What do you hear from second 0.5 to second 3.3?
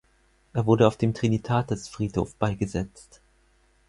Er wurde auf dem Trinitatisfriedhof beigesetzt.